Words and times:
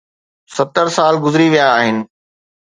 ستر 0.57 0.87
سال 0.97 1.13
گذري 1.23 1.47
ويا 1.51 1.67
آهن. 1.79 1.97